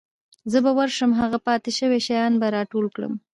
زه 0.51 0.57
به 0.63 0.71
ورشم 0.77 1.11
هغه 1.21 1.37
پاتې 1.47 1.71
شوي 1.79 1.99
شیان 2.07 2.33
به 2.41 2.47
راټول 2.55 2.85
کړم. 2.95 3.13